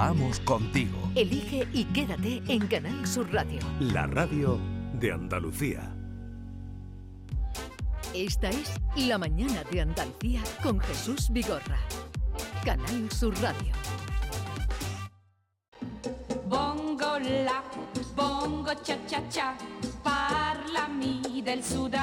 [0.00, 0.96] Vamos contigo.
[1.14, 3.58] Elige y quédate en Canal Sur Radio.
[3.80, 4.58] La radio
[4.94, 5.94] de Andalucía.
[8.14, 11.78] Esta es La mañana de Andalucía con Jesús Vigorra.
[12.64, 13.74] Canal Sur Radio.
[16.46, 17.62] Bongo la,
[18.16, 19.54] bongo cha cha cha,
[20.02, 21.94] parlami del Sud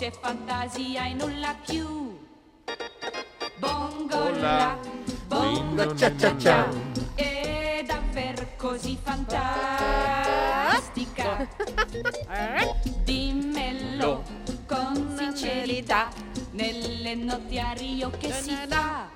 [0.00, 2.18] forse è fantasia e nulla più.
[3.58, 4.78] Bongo la,
[5.26, 6.68] bongo cha cha cha,
[7.14, 9.46] è davvero così fantastica.
[13.04, 14.22] Dimmelo
[14.66, 16.08] con sincerità,
[16.52, 19.06] nelle notiario che si fa,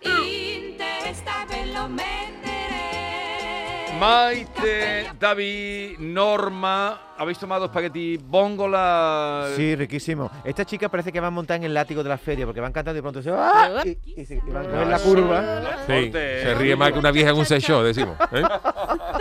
[0.00, 2.53] in testa ve lo mettere.
[3.98, 9.48] Maite, David, Norma, ¿habéis tomado espagueti bongola?
[9.56, 10.30] Sí, riquísimo.
[10.44, 12.72] Esta chica parece que va a montar en el látigo de la feria porque van
[12.72, 13.82] cantando y de pronto se ¡ah!
[13.84, 15.62] y, y se- y van a coger la curva.
[15.86, 18.16] Sí, se ríe más que una vieja en un sex show, decimos.
[18.32, 18.42] ¿eh?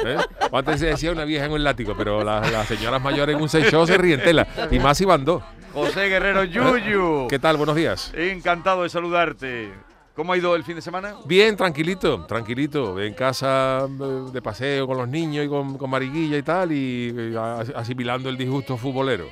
[0.06, 0.18] ¿Eh?
[0.52, 3.50] Antes se decía una vieja en un látigo, pero las, las señoras mayores en un
[3.50, 4.48] sex show se ríen tela.
[4.72, 5.44] Y más si van dos.
[5.74, 7.28] José Guerrero Yuyu.
[7.30, 7.58] ¿Qué tal?
[7.58, 8.12] Buenos días.
[8.16, 9.72] Encantado de saludarte.
[10.16, 11.16] ¿Cómo ha ido el fin de semana?
[11.26, 13.02] Bien, tranquilito, tranquilito.
[13.02, 17.12] En casa eh, de paseo con los niños y con, con Mariquilla y tal, y
[17.18, 17.36] eh,
[17.76, 19.26] asimilando el disgusto futbolero.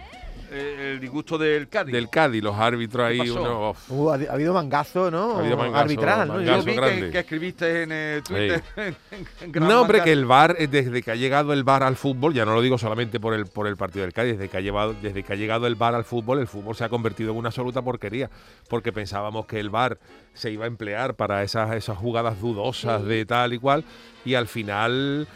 [0.53, 1.93] Eh, el disgusto del Cádiz.
[1.93, 3.29] Del Cádiz, los árbitros ahí.
[3.29, 3.73] uno.
[3.87, 5.37] Uh, ha, ha habido mangazo, ¿no?
[5.37, 6.33] Ha habido mangazo, Arbitral, ¿no?
[6.35, 6.57] mangazo.
[6.57, 7.09] Yo vi que, grande.
[7.11, 8.63] que escribiste en eh, Twitter.
[9.39, 10.03] en No, hombre, manga.
[10.03, 12.61] que el VAR, eh, desde que ha llegado el VAR al fútbol, ya no lo
[12.61, 15.31] digo solamente por el, por el partido del Cádiz, desde que, ha llevado, desde que
[15.31, 18.29] ha llegado el VAR al fútbol, el fútbol se ha convertido en una absoluta porquería,
[18.67, 19.99] porque pensábamos que el VAR
[20.33, 23.85] se iba a emplear para esas, esas jugadas dudosas de tal y cual,
[24.25, 25.29] y al final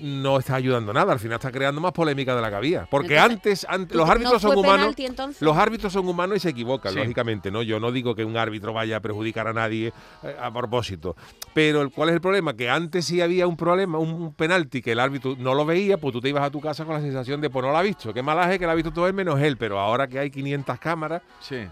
[0.00, 2.86] no está ayudando nada, al final está creando más polémica de la que había.
[2.90, 4.94] Porque Entonces, antes, antes ¿tú- los árbitros son humanos.
[4.94, 5.36] penalti?
[5.44, 6.98] Los árbitros son humanos y se equivocan, Sí.
[6.98, 7.62] lógicamente, ¿no?
[7.62, 11.16] Yo no digo que un árbitro vaya a perjudicar a nadie eh, a propósito.
[11.52, 12.54] Pero el- ¿cuál es el problema?
[12.54, 16.12] Que antes sí había un problema, un penalti que el árbitro no lo veía, pues
[16.12, 18.12] tú te ibas a tu casa con la sensación de, pues no lo ha visto.
[18.12, 19.56] Qué malaje que lo ha visto todo él menos él.
[19.56, 21.66] Pero ahora que hay 500 cámaras, Sí.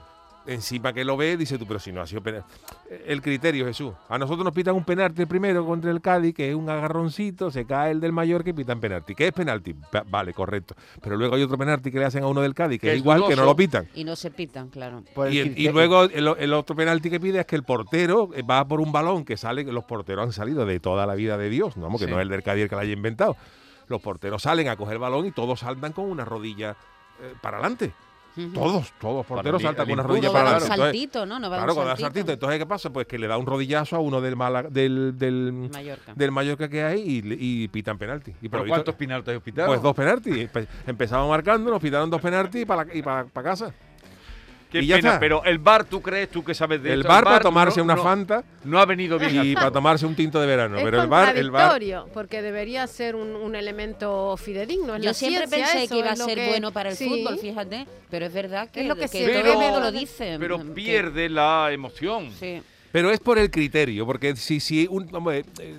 [0.47, 2.49] Encima que lo ve, dice tú, pero si no ha sido penalti.
[3.07, 3.93] El criterio, Jesús.
[4.09, 7.65] A nosotros nos pitan un penalti primero contra el Cádiz, que es un agarroncito, se
[7.65, 9.15] cae el del Mallorca y pitan penalti.
[9.15, 9.75] ¿Qué es penalti?
[9.75, 10.75] Pa- Vale, correcto.
[11.01, 12.99] Pero luego hay otro penalti que le hacen a uno del Cádiz, que, Que es
[12.99, 13.89] igual, que no lo pitan.
[13.95, 15.03] Y no se pitan, claro.
[15.17, 15.73] El Y, el- y criterio.
[15.73, 18.93] luego el, el otro penalti que pide es que el portero eh, va por un
[18.93, 21.91] balón que sale, que los porteros han salido de toda la vida de Dios, ¿no?
[21.93, 22.11] que Sí.
[22.11, 23.37] no es el del Cádiz el que lo haya inventado.
[23.89, 26.77] Los porteros salen a coger el balón y todos saltan con una rodilla
[27.21, 27.93] eh, para adelante.
[28.55, 30.81] Todos, todos porteros saltan el con una rodilla No para va a dar adelante.
[30.81, 31.39] un saltito, ¿no?
[31.39, 32.33] No va a dar claro, con el saltito.
[32.33, 32.91] Entonces, ¿qué pasa?
[32.91, 36.13] Pues que le da un rodillazo a uno del Málaga- del, del, Mallorca.
[36.15, 37.23] del Mallorca que hay y,
[37.65, 38.33] y pitan penalti.
[38.41, 39.69] Y ¿Pero cuántos penaltis pitado?
[39.69, 40.35] Pues dos penaltis.
[40.51, 43.73] Empe- Empezamos marcando, nos pitaron dos penaltis y para y para casa.
[44.73, 45.21] Qué y ya pena, está.
[45.21, 47.09] pero el bar, ¿tú crees, tú que sabes de El esto?
[47.13, 49.45] bar para tomarse no- una no- Fanta No ha venido bien.
[49.45, 50.79] y para tomarse un tinto de verano.
[50.79, 51.69] es pero el bar, el bar.
[51.71, 54.97] contradictorio, porque debería ser un, un elemento fidedigno.
[54.99, 57.07] Yo siempre ciencia pensé eso, que iba a ser que- bueno para el sí.
[57.07, 57.87] fútbol, fíjate.
[58.11, 60.37] Pero es verdad que, Es lo que se todo ve, el mundo pero- lo dice.
[60.41, 62.31] Pero que- pierde la emoción.
[62.41, 62.63] Sí.
[62.91, 65.79] Pero es por el criterio, porque si, si un, hombre, eh,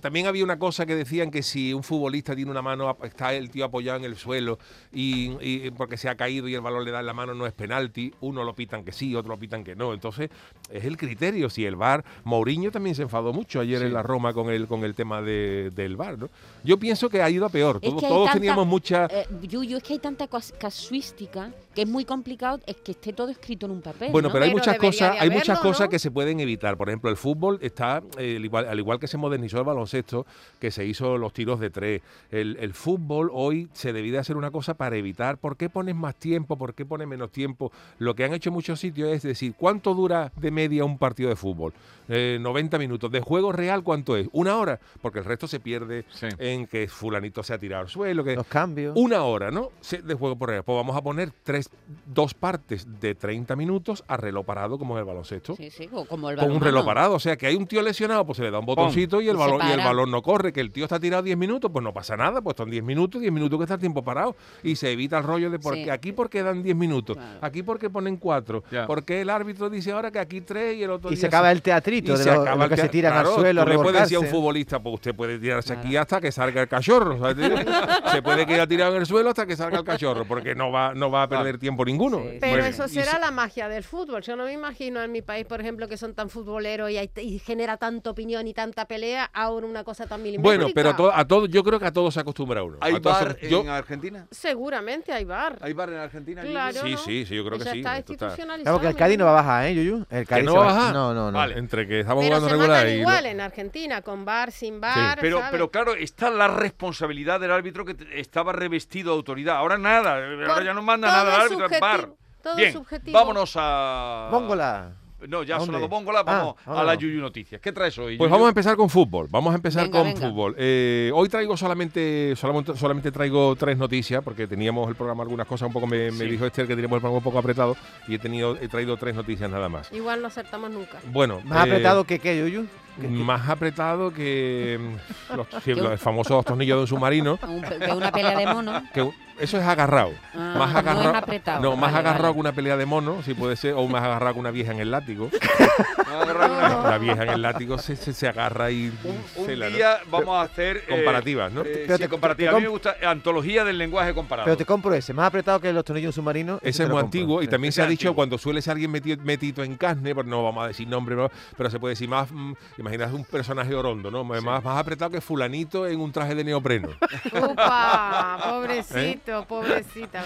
[0.00, 3.50] también había una cosa que decían que si un futbolista tiene una mano, está el
[3.50, 4.58] tío apoyado en el suelo
[4.92, 7.46] y, y porque se ha caído y el balón le da en la mano no
[7.46, 9.92] es penalti, uno lo pitan que sí, otro lo pitan que no.
[9.92, 10.30] Entonces
[10.70, 11.50] es el criterio.
[11.50, 13.86] Si el VAR, Mourinho también se enfadó mucho ayer Sí.
[13.86, 16.28] en la Roma con el con el tema de- del VAR, ¿no?
[16.62, 17.78] Yo pienso que ha ido a peor.
[17.82, 21.88] Es Todos, tanta- teníamos mucha Eh, Yuyu, es que hay tanta cas- casuística que es
[21.88, 24.10] muy complicado es que esté todo escrito en un papel.
[24.12, 24.32] Bueno, ¿no?
[24.32, 25.90] pero hay Pero muchas cosas, hay muchas cosas ¿no?
[25.90, 26.76] que se pueden evitar.
[26.76, 30.26] Por ejemplo, el fútbol está, eh, al igual, al igual que se modernizó el baloncesto,
[30.60, 32.02] que se hizo los tiros de tres.
[32.30, 35.38] El, el fútbol hoy se debía hacer una cosa para evitar.
[35.38, 36.56] ¿Por qué pones más tiempo?
[36.56, 37.72] ¿Por qué pones menos tiempo?
[37.98, 41.28] Lo que han hecho en muchos sitios es decir, ¿cuánto dura de media un partido
[41.28, 41.72] de fútbol?
[42.08, 43.10] Eh, 90 minutos.
[43.10, 44.28] ¿De juego real cuánto es?
[44.32, 44.78] ¿Una hora?
[45.00, 46.26] Porque el resto se pierde Sí.
[46.38, 48.22] en que fulanito se ha tirado al suelo.
[48.22, 48.92] Que Los cambios.
[48.96, 49.70] una hora, ¿no?
[49.80, 50.62] Se- De juego por real.
[50.64, 51.63] Pues vamos a poner tres,
[52.06, 55.56] dos partes de 30 minutos a reloj parado, como en el baloncesto.
[55.56, 57.14] Sí, sí, o como el Con un reloj parado.
[57.14, 59.36] O sea, que hay un tío lesionado, pues se le da un botoncito y el,
[59.36, 60.52] balón, y el balón no corre.
[60.52, 62.40] Que el tío está tirado 10 minutos, pues no pasa nada.
[62.42, 64.36] Pues son 10 minutos, 10 minutos que está el tiempo parado.
[64.62, 65.84] Y se evita el rollo de por Sí.
[65.84, 67.38] qué aquí porque dan 10 minutos, Claro.
[67.42, 68.86] aquí porque ponen 4, Ya.
[68.86, 71.48] porque el árbitro dice ahora que aquí 3 y el otro Y día se acaba
[71.48, 73.34] se- el teatrito y de se lo, acaba lo el que se tiran claro, al
[73.34, 76.30] suelo Tú le puedes decir a un futbolista, pues usted puede tirarse aquí hasta que
[76.32, 77.18] salga el cachorro.
[77.18, 77.36] ¿sabes?
[78.12, 80.94] se puede quedar tirado en el suelo hasta que salga el cachorro, porque no va,
[80.94, 82.18] no va a perder tiempo ninguno.
[82.18, 82.38] Sí.
[82.40, 84.22] Pero Bueno, eso será se- la magia del fútbol.
[84.22, 87.10] Yo no me imagino en mi país, por ejemplo, que son tan futboleros y, hay-
[87.16, 90.56] y genera tanta opinión y tanta pelea, a un por una cosa tan milimétrica.
[90.64, 92.76] Bueno, pero a, to- a todo, yo creo que a todos se acostumbra uno.
[92.80, 94.26] ¿Hay A todos se- bar yo- en Argentina?
[94.30, 95.58] Seguramente hay bar.
[95.62, 96.42] ¿Hay bar en Argentina?
[96.42, 96.98] Claro, Sí, ¿no?
[96.98, 98.62] sí, sí, yo creo que sí, está institucionalizado.
[98.62, 100.04] Claro, porque el Cádiz no va a bajar, ¿eh, Yuyu?
[100.10, 100.92] El Cádiz no va a bajar?
[100.92, 101.38] No, no, no.
[101.38, 101.56] Vale.
[101.58, 105.38] entre que estamos Pero jugando regular y igual en Argentina, con bar, sin bar, Pero,
[105.38, 105.50] ¿sabes?
[105.52, 109.56] pero claro, está la responsabilidad del árbitro que estaba revestido de autoridad.
[109.56, 112.00] Ahora nada, ahora ya no manda nada árbitro en bar.
[112.00, 113.18] subjetivo, todo Bien, subjetivo.
[113.18, 114.28] vámonos a...
[114.30, 114.92] Bóngola.
[115.26, 116.94] No, ya ¿A ha sonado Bóngola, Ah, vamos a la.
[116.96, 117.58] Yuyu Noticias.
[117.58, 119.26] ¿Qué traes hoy, Pues vamos a empezar con fútbol.
[119.30, 120.20] Vamos a empezar Venga, con venga.
[120.28, 120.54] fútbol.
[120.58, 125.68] Eh, hoy traigo solamente, solamente solamente traigo tres noticias porque teníamos el programa algunas cosas
[125.68, 127.74] un poco me, dijo Esther que teníamos el programa un poco apretado
[128.06, 129.90] y he tenido he traído tres noticias nada más.
[129.92, 130.98] Igual no acertamos nunca.
[131.06, 132.66] Bueno, ¿Más eh, apretado que qué, Yuyu?
[132.96, 137.38] ¿Qué- qué- más apretado que mm, los, sí, famosos tornillos de un submarino.
[137.78, 138.82] Que una pelea de mono.
[138.92, 140.12] Que un- eso es agarrado.
[140.34, 141.14] Ah, más no agarrado.
[141.16, 141.62] apretado.
[141.62, 142.34] No, más Vale, agarrado vale.
[142.34, 144.80] que una pelea de mono, si puede ser, o más agarrado que una vieja en
[144.80, 145.30] el látigo.
[146.06, 149.68] Agarrar una- La vieja en el látigo se, se, se agarra y Un, un cela,
[149.68, 149.76] ¿no?
[149.76, 150.78] día vamos a hacer...
[150.78, 151.62] eh, Comparativas, ¿no?
[151.62, 152.52] eh, Pero sí, te- comparativas.
[152.52, 154.44] te A mí me gusta eh, antología del lenguaje comparado.
[154.44, 156.60] Pero te compro ese, más apretado que los tornillos submarinos.
[156.62, 158.14] Ese es muy antiguo y también ese se ha dicho antiguo.
[158.16, 161.30] cuando suele ser alguien metido, metido en carne, pues no vamos a decir nombre, ¿no?
[161.56, 164.22] pero se puede decir más, mm, imaginas un personaje orondo, ¿no?
[164.24, 166.88] Más, más apretado que fulanito en un traje de neopreno.
[167.32, 170.22] Upa, pobrecito, pobrecita.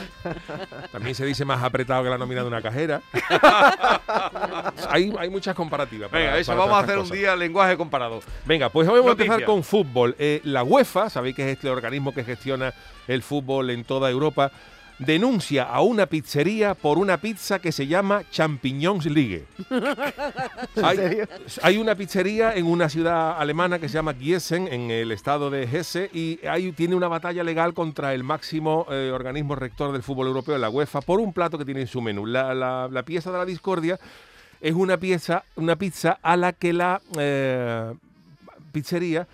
[0.92, 3.00] También se dice más apretado que la nómina de una cajera.
[4.88, 6.10] hay, hay muchas comparativas.
[6.10, 8.20] para- Venga, eso para vamos a hacer un día lenguaje comparado.
[8.44, 10.16] Venga, pues hoy vamos a empezar con fútbol.
[10.18, 12.74] Eh, la UEFA, sabéis que es este organismo que gestiona
[13.06, 14.50] el fútbol en toda Europa,
[14.98, 19.44] denuncia a una pizzería por una pizza que se llama Champignons League.
[20.82, 20.98] hay,
[21.62, 25.62] hay una pizzería en una ciudad alemana que se llama Gießen, en el estado de
[25.64, 30.26] Hesse, y ahí tiene una batalla legal contra el máximo eh, organismo rector del fútbol
[30.26, 32.26] europeo, la UEFA, por un plato que tiene en su menú.
[32.26, 33.98] La, la- la pieza de la discordia
[34.60, 37.92] es una pieza, una pizza a la que la eh,
[38.72, 39.26] pizzería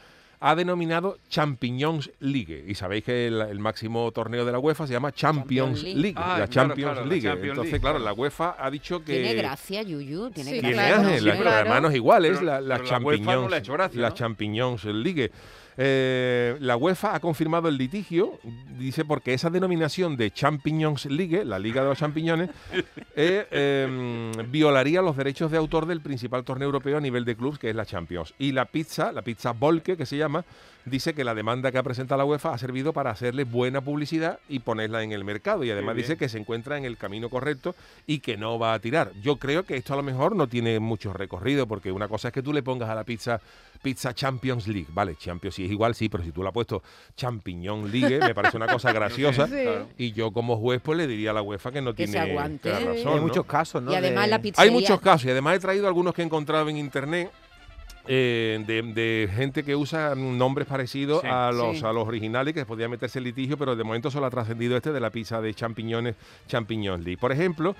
[0.47, 2.67] ha denominado Champignons League.
[2.69, 6.01] Y sabéis que el, el máximo torneo de la UEFA se llama Champions Champions League,
[6.03, 6.15] League.
[6.19, 7.23] Ah, la claro, Champions claro, la League.
[7.23, 8.15] Champions Entonces, League, claro, claro.
[8.15, 9.13] la UEFA ha dicho que...
[9.23, 10.31] Tiene gracia, Yuyu.
[10.33, 10.95] Tiene Sí, Tiene, gracia.
[10.97, 13.73] claro, eh, sí, la- hermanos iguales, Pero- la, la UEFA no Champignons, le ha hecho
[13.73, 14.15] gracia, la ¿no?
[14.15, 15.31] Champignons League.
[15.77, 18.39] Eh, la UEFA ha confirmado el litigio,
[18.79, 22.51] dice porque esa denominación de Champignons League, la Liga de los Champiñones,
[23.17, 27.59] eh, eh, violaría los derechos de autor del principal torneo europeo a nivel de clubes,
[27.59, 28.35] que es la Champions.
[28.39, 30.45] Y la pizza, la pizza Volke, que se llama,
[30.87, 34.39] dice que la demanda que ha presentado la UEFA ha servido para hacerle buena publicidad
[34.49, 35.65] y ponerla en el mercado.
[35.65, 37.75] Y además dice que se encuentra en el camino correcto
[38.07, 39.13] y que no va a tirar.
[39.23, 42.35] Yo creo que esto a lo mejor no tiene mucho recorrido, porque una cosa es
[42.35, 43.41] que tú le pongas a la pizza
[43.83, 44.87] pizza Champions League.
[44.95, 46.83] Vale, Champions sí es igual, sí, pero si tú le has puesto
[47.17, 49.47] Champiñón League, me parece una cosa graciosa.
[49.47, 49.65] Sí.
[49.99, 52.31] Y yo como juez pues le diría a la UEFA que no Que se tiene
[52.31, 52.71] aguante.
[52.71, 52.85] la Sí.
[52.85, 53.09] razón.
[53.09, 53.23] Hay ¿no?
[53.23, 53.93] muchos casos, ¿no?
[53.93, 54.63] Y además de- la pizzería...
[54.71, 57.31] Hay muchos casos y además he traído algunos que he encontrado en internet
[58.07, 61.29] eh, de, de gente que usa nombres parecidos Sí.
[61.31, 61.85] a, los, Sí.
[61.85, 64.93] a los originales que podía meterse en litigio, pero de momento solo ha trascendido este
[64.93, 66.15] de la pizza de champiñones,
[66.47, 67.19] champiñón League.
[67.19, 67.75] Por ejemplo,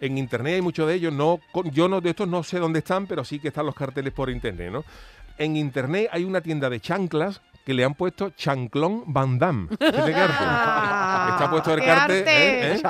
[0.00, 1.40] en internet hay muchos de ellos, no,
[1.72, 4.30] yo no de estos no sé dónde están, pero sí que están los carteles por
[4.30, 4.84] internet, ¿no?
[5.38, 9.68] En internet hay una tienda de chanclas que le han puesto Chanclón Van Damme.
[9.82, 12.72] Ah, Está puesto el qué cartel, arte.
[12.72, 12.74] ¿eh?
[12.74, 12.80] ¿eh?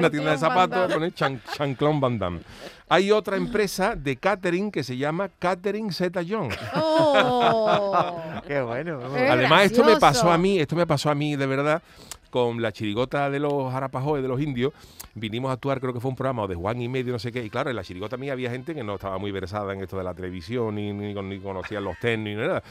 [0.00, 0.94] La tienda de zapatos, Damme.
[0.94, 2.40] pone Chan- Chanclón Van Damme.
[2.88, 6.48] Hay otra empresa de catering que se llama Catering Zeta John.
[6.74, 8.16] Oh.
[8.46, 9.00] Qué bueno.
[9.30, 11.82] Además, esto me pasó a mí, esto me pasó a mí de verdad
[12.30, 14.72] con la chirigota de los Arapajoes, de los indios.
[15.14, 17.44] Vinimos a actuar, creo que fue un programa de Juan y medio, no sé qué.
[17.44, 19.98] Y claro, en la chirigota mía había gente que no estaba muy versada en esto
[19.98, 22.62] de la televisión, ni, ni, ni conocían los tenis, ni nada.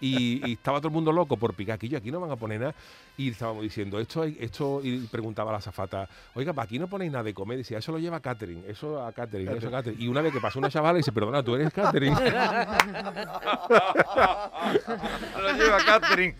[0.00, 1.88] Y, y estaba todo el mundo loco por picar aquí.
[1.88, 2.74] Yo aquí no van a poner nada.
[3.16, 7.34] Y estábamos diciendo, esto, esto, y preguntaba la azafata, oiga, aquí no ponéis nada de
[7.34, 7.56] comer.
[7.56, 10.00] Y decía, eso lo lleva catering, eso a catering, eso a catering.
[10.00, 12.14] Y una vez que pasó una chavala y dice, perdona, tú eres catering.
[15.38, 16.34] Lo lleva Catherine.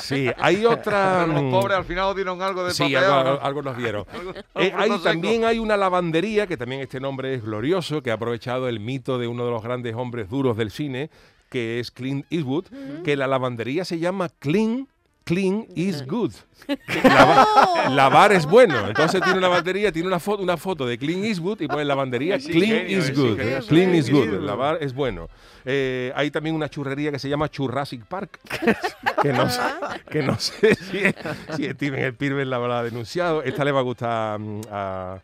[0.00, 1.26] Sí, hay otra.
[1.26, 3.40] Los pobres al final dieron algo de Sí, papeado, algo, ¿no?
[3.42, 4.04] algo nos dieron.
[4.56, 8.68] Eh, hay, también hay una lavandería, que también este nombre es glorioso, que ha aprovechado
[8.68, 11.08] el mito de uno de los grandes hombres duros del cine,
[11.48, 12.66] que es Clint Eastwood,
[13.04, 14.86] que la lavandería se llama Clean.
[15.24, 16.32] Clean is good.
[17.04, 18.88] Lava- lavar es bueno.
[18.88, 22.36] Entonces tiene una batería, tiene una foto, una foto de Clean Eastwood y pone lavandería
[22.36, 23.30] Es Clean ingenio, is es good.
[23.32, 23.66] ingenio.
[23.68, 24.28] Clean is good.
[24.40, 25.28] Lavar es bueno.
[25.64, 28.40] Eh, hay también una churrería que se llama Churrasic Park,
[29.22, 29.60] que no, sé-
[30.10, 31.00] que no sé si,
[31.56, 33.42] si Steven Spielberg la habrá denunciado.
[33.42, 35.18] Esta le va a gustar mm, a,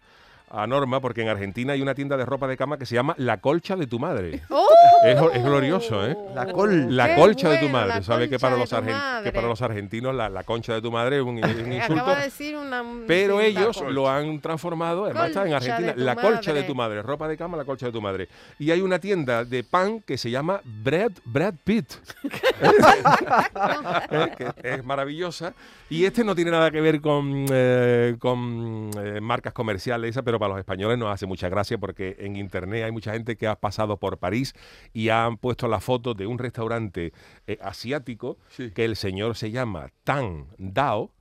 [0.50, 3.14] a Norma, porque en Argentina hay una tienda de ropa de cama que se llama
[3.18, 4.42] La Colcha de tu Madre.
[4.50, 4.66] ¡Oh!
[5.04, 6.16] Es, es glorioso, ¿eh?
[6.34, 6.94] La col.
[6.96, 8.02] La colcha de tu madre.
[8.02, 9.32] ¿Sabes que para los, tu argen- que madre.
[9.32, 12.02] para los argentinos la, la concha de tu madre es un, es un insulto?
[12.02, 12.84] Acaba de decir una...
[13.06, 17.28] Pero ellos lo han transformado, además está en Argentina, la colcha de tu madre, ropa
[17.28, 18.28] de cama, la colcha de tu madre.
[18.58, 21.92] Y hay una tienda de pan que se llama Brad, Brad Pitt.
[24.36, 25.54] Que es maravillosa.
[25.88, 30.38] Y este no tiene nada que ver con, eh, con eh, marcas comerciales, esa, pero
[30.38, 33.54] para los españoles nos hace mucha gracia porque en internet hay mucha gente que ha
[33.54, 34.54] pasado por París
[34.96, 37.12] y han puesto la foto de un restaurante
[37.46, 38.38] eh, asiático
[38.74, 41.12] que el señor se llama Tan Dao.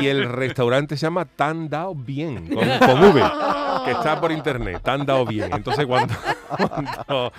[0.00, 3.22] Y el restaurante se llama Tan Dao Bien, con, con V,
[3.84, 5.50] que está por internet, Tan Dao Bien.
[5.52, 6.14] Entonces, cuando,
[6.56, 7.32] cuando-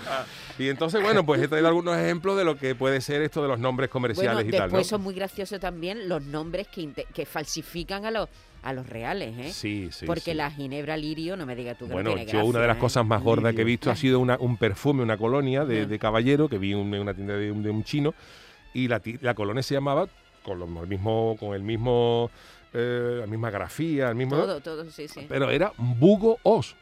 [0.58, 3.48] Y entonces, bueno, pues he traído algunos ejemplos de lo que puede ser esto de
[3.48, 4.88] los nombres comerciales Bueno, y tal, después ¿no?
[4.88, 8.28] son muy graciosos también los nombres que, falsifican a los
[8.60, 9.52] a los reales, ¿eh?
[9.52, 10.34] Sí, sí, Porque sí.
[10.34, 12.76] la ginebra lirio, no me digas tú que Bueno, no tiene yo una de las
[12.76, 12.80] ¿eh?
[12.80, 16.48] cosas más gordas que he visto ha sido una- un perfume, una colonia de, caballero
[16.48, 18.14] que vi en una tienda de, un- de un chino
[18.74, 20.08] y la, la colonia se llamaba
[20.48, 22.30] con, el mismo, con el mismo,
[22.72, 24.36] eh, la misma grafía, el mismo...
[24.36, 25.26] Todo, todo, sí, sí.
[25.28, 26.74] Pero era Bugo Os.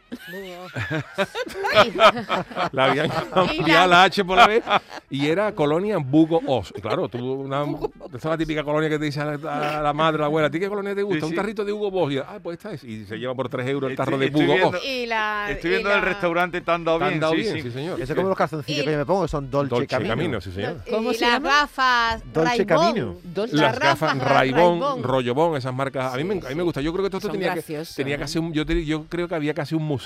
[2.72, 4.62] La habían cambiado la H por la B
[5.10, 6.72] y era colonia Bugo Os.
[6.76, 7.64] Y claro, tú una,
[8.06, 10.26] esta es la típica colonia que te dice a la, a la madre, a la
[10.26, 11.20] abuela, ¿a ti qué colonia te gusta?
[11.20, 11.36] Sí, Un sí.
[11.36, 12.12] tarrito de Hugo Boss.
[12.12, 12.84] Y, ah, pues esta es.
[12.84, 14.84] Y se lleva por 3 euros el tarro Estoy- de estoy Bugo viendo- Os.
[14.84, 17.20] Y la, Estoy y viendo la- el restaurante tan dado ¿Te han bien.
[17.20, 17.54] dado sí, bien?
[17.56, 17.62] sí.
[17.62, 18.00] Sí, señor.
[18.00, 20.10] Eso como los calzoncillos Y- que yo me pongo, son Dolce, Dolce Camino.
[20.10, 20.76] Camino, sí, señor.
[20.86, 21.48] y ¿Cómo se las llama?
[21.50, 22.66] gafas Dolce Ray-Ban.
[22.78, 23.16] Camino.
[23.34, 25.02] Dolce- Las gafas Raibón.
[25.02, 26.14] Rollobón, esas marcas.
[26.14, 26.80] A mí, me, a mí me gusta.
[26.80, 28.52] Yo creo que todo esto tenía que, graciosos, tenía que hacer un.
[28.52, 28.64] Yo
[29.08, 30.05] creo que había casi un museo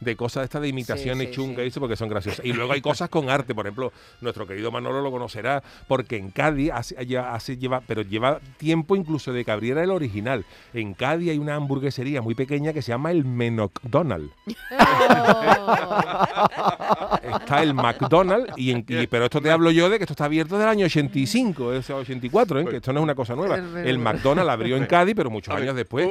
[0.00, 1.62] de cosas estas de imitaciones sí, chungas sí.
[1.64, 2.44] y eso porque son graciosas.
[2.44, 3.54] Y luego hay cosas con arte.
[3.54, 8.02] Por ejemplo, nuestro querido Manolo lo conocerá porque en Cádiz hace, lleva, hace- lleva, pero
[8.02, 10.44] lleva tiempo incluso de que abriera el original.
[10.74, 14.32] En Cádiz hay una hamburguesería muy pequeña que se llama el McDonald's.
[14.72, 15.76] Oh.
[17.40, 20.24] Está el McDonald's, y, en- y- pero esto te hablo yo de que esto está
[20.26, 22.64] abierto del año 85, o sea, 84, ¿eh?
[22.66, 23.56] que esto no es una cosa nueva.
[23.56, 26.08] El McDonald's abrió en Cádiz, pero muchos años después.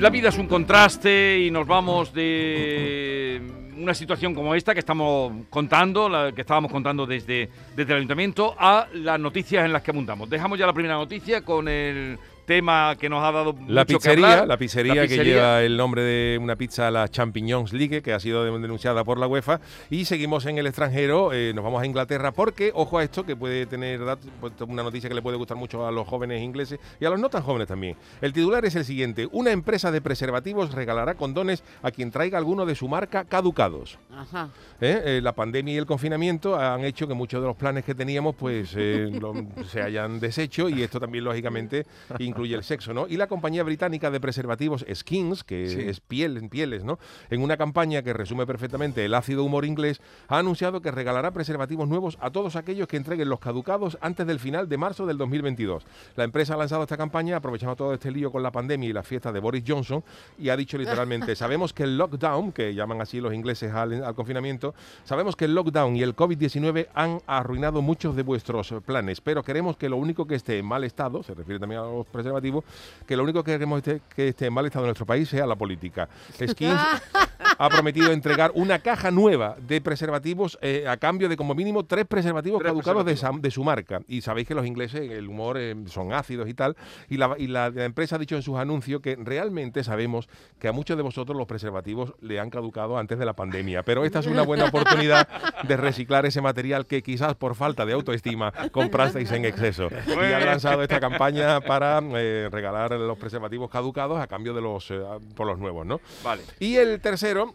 [0.00, 3.38] La vida es un contraste y nos vamos de
[3.76, 8.56] una situación como esta que estamos contando, la que estábamos contando desde, desde el ayuntamiento,
[8.58, 10.30] a las noticias en las que apuntamos.
[10.30, 13.94] Dejamos ya la primera noticia con el tema que nos ha dado La mucho que
[13.94, 14.48] pizzería, hablar.
[14.48, 15.34] la pizzería, La que pizzería.
[15.34, 19.18] lleva el nombre de una pizza, la Champignons League, que ha sido de- denunciada por
[19.18, 19.60] la UEFA.
[19.90, 23.36] Y seguimos en el extranjero, eh, nos vamos a Inglaterra, porque, ojo a esto, que
[23.36, 24.00] puede tener
[24.40, 27.20] pues, una noticia que le puede gustar mucho a los jóvenes ingleses y a los
[27.20, 27.96] no tan jóvenes también.
[28.20, 32.66] El titular es el siguiente: Una empresa de preservativos regalará condones a quien traiga alguno
[32.66, 33.98] de su marca caducados.
[34.12, 34.48] Ajá.
[34.80, 35.00] ¿eh?
[35.04, 38.34] Eh, la pandemia y el confinamiento han hecho que muchos de los planes que teníamos
[38.34, 39.34] pues eh, lo-
[39.68, 41.86] se hayan deshecho y esto también lógicamente
[42.18, 43.06] incluye el sexo, ¿no?
[43.08, 46.98] Y la compañía británica de preservativos Skins, que es piel en pieles, ¿no?
[47.30, 51.88] En una campaña que resume perfectamente el ácido humor inglés, ha anunciado que regalará preservativos
[51.88, 55.84] nuevos a todos aquellos que entreguen los caducados antes del final de marzo del 2022.
[56.16, 59.02] La empresa ha lanzado esta campaña aprovechando todo este lío con la pandemia y la
[59.02, 60.02] fiesta de Boris Johnson
[60.38, 64.14] y ha dicho literalmente, sabemos que el lockdown, que llaman así los ingleses al, al
[64.14, 69.42] confinamiento, sabemos que el lockdown y el COVID-19 han arruinado muchos de vuestros planes, pero
[69.42, 72.64] queremos que lo único que esté en mal estado, se refiere también a los preservativos,
[73.06, 75.46] que lo único que queremos esté- que esté en mal estado en nuestro país sea
[75.46, 76.08] la política.
[76.46, 76.80] Skins
[77.58, 82.06] ha prometido entregar una caja nueva de preservativos eh, a cambio de como mínimo tres
[82.06, 83.38] preservativos Tres caducados de, preservativos.
[83.38, 84.00] esa- de su marca.
[84.08, 86.76] Y sabéis que los ingleses, el humor eh, son ácidos y tal.
[87.08, 90.68] Y, la, y la- la empresa ha dicho en sus anuncios que realmente sabemos que
[90.68, 93.82] a muchos de vosotros los preservativos le han caducado antes de la pandemia.
[93.82, 95.28] Pero esta es una buena oportunidad
[95.64, 99.88] de reciclar ese material que quizás por falta de autoestima comprasteis en exceso.
[100.06, 104.90] Y han lanzado esta campaña para eh, regalar los preservativos caducados a cambio de los
[104.90, 105.00] eh,
[105.34, 106.00] por los nuevos, ¿no?
[106.22, 106.42] Vale.
[106.58, 107.54] Y el tercero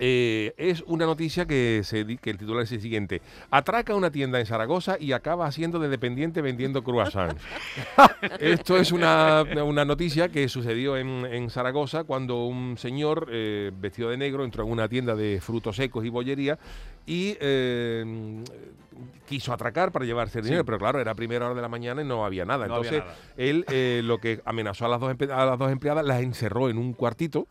[0.00, 3.20] eh, es una noticia que, se, que el titular es el siguiente.
[3.50, 7.40] Atraca una tienda en Zaragoza y acaba haciendo de dependiente vendiendo croissants.
[8.40, 14.08] Esto es una, una noticia que sucedió en, en Zaragoza cuando un señor eh, vestido
[14.10, 16.58] de negro entró en una tienda de frutos secos y bollería
[17.06, 18.42] y eh,
[19.28, 22.04] quiso atracar para llevarse el dinero, pero claro, era primera hora de la mañana y
[22.04, 22.66] no había nada.
[22.66, 23.66] No había Entonces, nada.
[23.76, 26.78] él lo que amenazó a las, dos empe- a las dos empleadas, las encerró en
[26.78, 27.46] un cuartito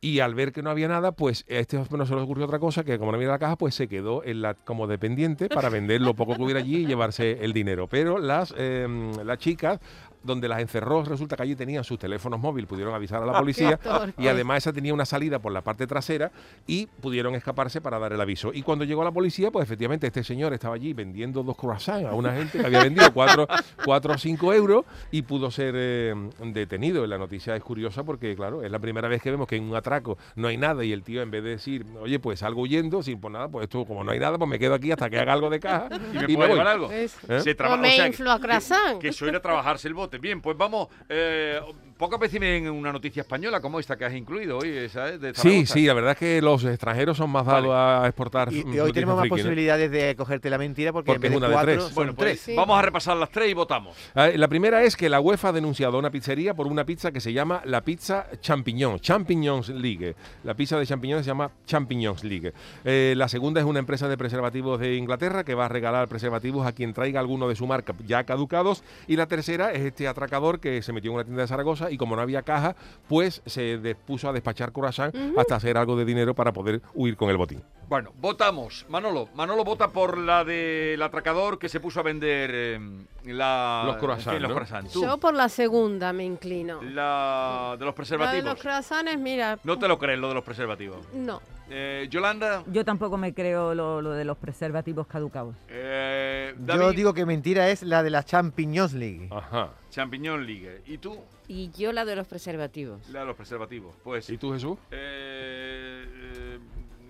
[0.00, 2.58] y al ver que no había nada, pues a este no se le ocurrió otra
[2.58, 5.70] cosa, que como no había la caja, pues se quedó en la, como dependiente para
[5.70, 7.88] vender lo poco que hubiera allí y llevarse el dinero.
[7.88, 8.86] Pero las, eh,
[9.24, 9.80] las chicas
[10.24, 13.78] donde las encerró, resulta que allí tenían sus teléfonos móviles, pudieron avisar a la policía
[14.18, 16.32] y además esa tenía una salida por la parte trasera
[16.66, 18.50] y pudieron escaparse para dar el aviso.
[18.52, 22.14] Y cuando llegó la policía, pues efectivamente este señor estaba allí vendiendo dos croissants a
[22.14, 23.46] una gente que había vendido cuatro,
[23.84, 27.06] cuatro o cinco euros y pudo ser eh, detenido.
[27.06, 29.76] La noticia es curiosa porque, claro, es la primera vez que vemos que en un
[29.76, 33.02] atraco no hay nada y el tío en vez de decir, oye, pues salgo huyendo,
[33.02, 35.18] sin por nada, pues esto como no hay nada, pues me quedo aquí hasta que
[35.18, 36.58] haga algo de caja ¿Y me y me voy.
[36.60, 36.90] algo?
[36.90, 37.08] ¿Eh?
[37.08, 39.00] Se O me o sea, croissant.
[39.00, 40.13] que suele trabajarse el bote.
[40.18, 40.88] Bien, pues vamos.
[41.08, 41.60] Eh,
[41.96, 45.20] pocas veces ven una noticia española como esta que has incluido hoy, ¿sabes?
[45.20, 45.72] De Sí, Zaragoza.
[45.74, 48.52] sí, la verdad es que los extranjeros son más dados a exportar.
[48.52, 49.42] Y, y mm, hoy tenemos más friki, ¿no?
[49.42, 51.84] posibilidades de cogerte la mentira porque, Porque en es vez una de cuatro tres.
[51.84, 52.40] son Bueno, pues tres.
[52.40, 52.54] Sí.
[52.56, 53.96] vamos a repasar las tres y votamos.
[54.14, 57.12] Ah, La primera es que la UEFA ha denunciado a una pizzería por una pizza
[57.12, 60.14] que se llama la pizza champiñón, Champignons League.
[60.42, 62.52] La pizza de champiñones se llama Champignons League.
[62.84, 66.66] Eh, la segunda es una empresa de preservativos de Inglaterra que va a regalar preservativos
[66.66, 68.82] a quien traiga alguno de su marca ya caducados.
[69.06, 71.96] Y la tercera es este atracador que se metió en una tienda de Zaragoza y
[71.96, 72.74] como no había caja,
[73.08, 77.30] pues se dispuso a despachar croissant hasta hacer algo de dinero para poder huir con
[77.30, 77.62] el botín.
[77.88, 78.86] Bueno, votamos.
[78.88, 79.28] Manolo.
[79.34, 82.80] Manolo vota por la del atracador que se puso a vender eh,
[83.26, 86.80] la, Los croissants, Yo por la segunda me inclino.
[86.82, 88.44] la de los La de preservativos.
[88.44, 90.98] los croissants, mira, No te lo crees, lo de los preservativos.
[91.12, 91.40] no.
[91.70, 92.62] Eh, Yolanda.
[92.66, 95.56] Yo tampoco me creo lo, lo de los preservativos caducados.
[95.68, 99.28] Eh, Yo digo que mentira es la de la Champions League.
[99.30, 99.70] Ajá.
[99.90, 100.82] Champiñón League.
[100.86, 101.18] ¿Y tú?
[101.48, 103.08] Y yo la de los preservativos.
[103.10, 103.94] La de los preservativos.
[104.02, 104.28] Pues.
[104.30, 104.78] ¿Y tú, Jesús?
[104.90, 106.04] Eh,
[106.34, 106.58] eh,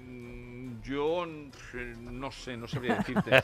[0.06, 3.42] mm, yo no sé, no sabría decirte.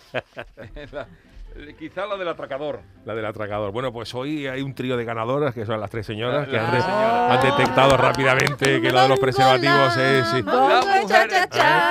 [0.92, 1.08] La-
[1.78, 2.80] quizá la del atracador.
[3.04, 3.72] La del atracador.
[3.72, 6.56] Bueno, pues hoy hay un trío de ganadoras, que son las tres señoras, La- que
[6.56, 10.26] las han, de- detectado rápidamente que la de los preservativos es...
[10.28, 10.42] sí.
[10.42, 10.84] Las.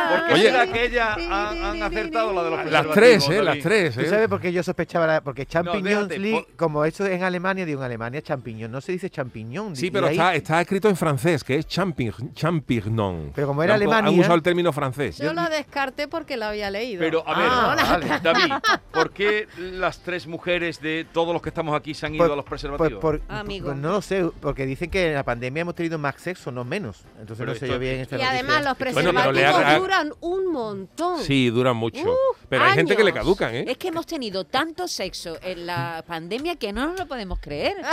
[0.10, 0.44] ¿Por qué Oye.
[0.44, 2.96] será que ellas han, han acertado la de los Las preservativos?
[2.96, 3.44] tres, ¿eh?
[3.44, 4.10] Las tres, ¿Tú ¿eh?
[4.10, 5.08] sabes por qué yo sospechaba?
[5.08, 5.46] la- porque
[6.20, 8.72] League, por- como eso en Alemania, digo en Alemania, champiñón.
[8.72, 9.76] No se dice champiñón.
[9.76, 13.32] Sí, pero ahí- está, está escrito en francés, que es champign, champignon.
[13.36, 15.18] Pero como era Han po- Han Alemania- usado el término francés.
[15.18, 17.00] Yo la descarté porque la había leído.
[17.00, 18.08] Pero, a ver, Ah, vale.
[18.22, 18.54] David,
[18.92, 22.32] ¿por qué las tres mujeres de todos los que estamos aquí se han ido Por-
[22.34, 23.02] a los Pues, preservativos?
[23.02, 23.66] por- Amigo.
[23.68, 26.64] pues no lo sé, porque dicen que en la pandemia hemos tenido más sexo, no
[26.64, 27.02] menos.
[27.20, 28.34] Entonces Pero no sé yo bien esta y noticia.
[28.40, 31.20] además los preservativos duran un montón.
[31.24, 32.00] Sí, duran mucho.
[32.12, 33.24] Uh, pero hay gente que le años.
[33.24, 33.66] caducan, ¿eh?
[33.68, 37.76] Es que hemos tenido tanto sexo en la pandemia que no nos lo podemos creer.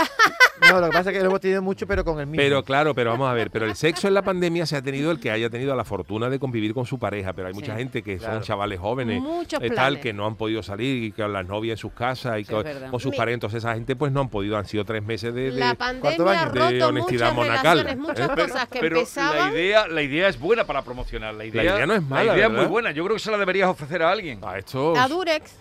[0.71, 2.41] No, lo que pasa es que lo hemos tenido mucho, pero con el mismo.
[2.41, 5.11] Pero claro, pero vamos a ver, pero el sexo en la pandemia se ha tenido
[5.11, 7.77] el que haya tenido la fortuna de convivir con su pareja, pero hay mucha Sí.
[7.77, 8.33] gente que Claro.
[8.33, 11.73] son chavales jóvenes, Muchos eh, tal, que no han podido salir y con las novias
[11.73, 12.89] en sus casas y Sí, con, es verdad.
[12.89, 15.51] con sus Mi- parejas, esa gente pues no han podido, han sido tres meses de...
[15.51, 16.53] de- La ¿cuánto pandemia van?
[16.53, 18.31] De roto honestidad monacal, muchas ¿eh?
[18.35, 21.35] Pero, cosas que pero la idea, la idea es buena para promocionar.
[21.35, 22.89] La idea, idea no es mala, La idea es muy buena.
[22.91, 24.39] Yo creo que se la deberías ofrecer a alguien.
[24.47, 25.51] A estos, A Durex.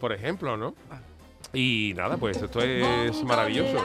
[0.00, 0.74] por ejemplo, ¿no?
[1.52, 3.84] Y nada, pues esto es maravilloso.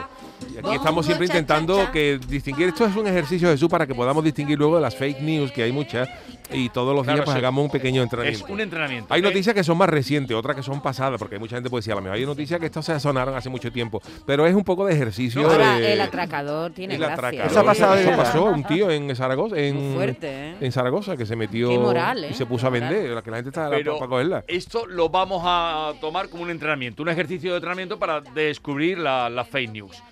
[0.54, 2.68] Y aquí estamos siempre intentando que distinguir.
[2.68, 5.64] Esto es un ejercicio, Jesús, para que podamos distinguir luego de las fake news, que
[5.64, 6.08] hay muchas,
[6.50, 7.38] y todos los Claro, días pues sí.
[7.38, 8.52] hagamos un pequeño Es entrenamiento.
[8.52, 9.14] un entrenamiento.
[9.14, 9.22] Hay ¿eh?
[9.22, 11.92] noticias que son más recientes, otras que son pasadas, porque hay mucha gente puede decir,
[11.92, 14.64] a lo mejor hay noticias que estas se sonaron hace mucho tiempo, pero es un
[14.64, 15.48] poco de ejercicio.
[15.50, 17.14] Ahora, de- el atracador tiene el gracia.
[17.14, 17.50] atracador.
[17.50, 20.56] Eso ha pasado de Eso pasó, un tío en Zaragoza, en, fuerte, ¿eh?
[20.60, 22.28] en Zaragoza, que se metió moral, ¿eh?
[22.30, 24.44] y se puso a vender, la que la gente está Pero para cogerla.
[24.46, 29.28] esto lo vamos a tomar como un entrenamiento, un ejercicio de entrenamiento para descubrir la,
[29.28, 30.02] la fake news.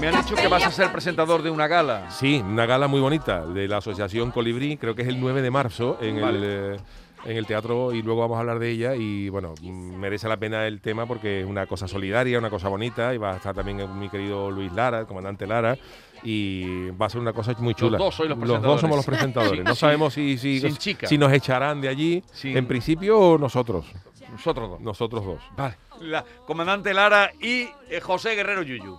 [0.00, 2.10] Me han dicho que vas a ser presentador de una gala.
[2.10, 5.50] Sí, una gala muy bonita de la Asociación Colibrí, creo que es el 9 de
[5.50, 6.38] marzo en Vale.
[6.38, 6.44] el...
[6.76, 6.80] eh,
[7.26, 10.66] en el teatro y luego vamos a hablar de ella y bueno, merece la pena
[10.66, 13.98] el tema porque es una cosa solidaria, una cosa bonita y va a estar también
[13.98, 15.76] mi querido Luis Lara, el comandante Lara
[16.22, 17.98] y va a ser una cosa muy chula.
[17.98, 19.62] dos sois los dos somos los presentadores.
[19.62, 19.80] No sí.
[19.80, 21.06] sabemos si, si, Sin chica.
[21.06, 22.24] si nos echarán de allí.
[22.32, 23.84] Sin- En principio nosotros,
[24.32, 24.80] Nosotros dos.
[24.80, 25.42] nosotros dos.
[25.58, 25.76] Vale.
[26.00, 28.96] La comandante Lara y eh, José Guerrero Yuyu.